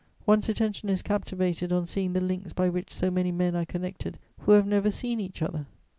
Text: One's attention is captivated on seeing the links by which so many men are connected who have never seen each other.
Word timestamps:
One's 0.25 0.49
attention 0.49 0.89
is 0.89 1.03
captivated 1.03 1.71
on 1.71 1.85
seeing 1.85 2.13
the 2.13 2.21
links 2.21 2.53
by 2.53 2.69
which 2.69 2.91
so 2.91 3.11
many 3.11 3.31
men 3.31 3.55
are 3.55 3.65
connected 3.65 4.17
who 4.39 4.53
have 4.53 4.65
never 4.65 4.89
seen 4.89 5.19
each 5.19 5.43
other. 5.43 5.67